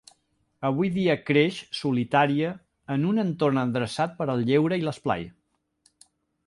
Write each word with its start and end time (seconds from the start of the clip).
Avui 0.69 0.89
dia 0.95 1.15
creix, 1.27 1.59
solitària, 1.81 2.55
en 2.97 3.07
un 3.13 3.25
entorn 3.27 3.63
endreçat 3.67 4.19
per 4.23 4.29
al 4.35 4.45
lleure 4.51 4.83
i 4.83 4.89
l'esplai. 4.89 5.29